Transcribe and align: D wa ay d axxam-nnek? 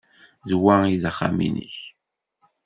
D 0.49 0.51
wa 0.61 0.73
ay 0.83 0.95
d 1.01 1.03
axxam-nnek? 1.09 1.75